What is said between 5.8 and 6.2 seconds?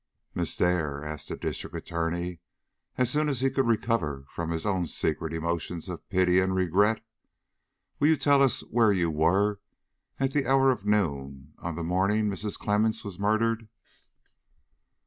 of